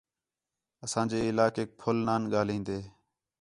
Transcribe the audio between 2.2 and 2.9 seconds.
ڳاہلین٘دِن